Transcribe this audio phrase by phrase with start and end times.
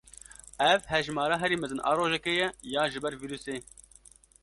[0.59, 3.55] Ev hejmara herî mezin a rojekê ye ya ji ber vîrusê.